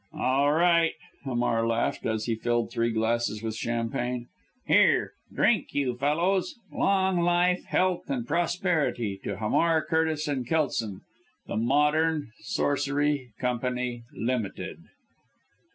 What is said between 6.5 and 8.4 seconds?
'Long life, health and